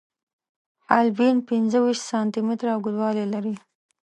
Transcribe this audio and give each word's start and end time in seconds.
حالبین 0.89 1.37
پنځه 1.49 1.77
ویشت 1.81 2.03
سانتي 2.09 2.41
متره 2.47 2.71
اوږدوالی 2.73 3.25
لري. 3.33 3.55